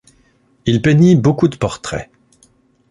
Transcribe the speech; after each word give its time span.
Il 0.65 0.81
peignit 0.81 1.15
beaucoup 1.21 1.47
de 1.47 1.55
portraits. 1.57 2.09